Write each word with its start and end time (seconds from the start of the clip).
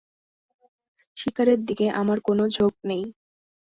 শিকারের 1.17 1.59
দিকে 1.67 1.85
আমার 2.01 2.17
কোনো 2.27 2.43
ঝোঁক 2.55 2.73
নেই। 2.83 3.03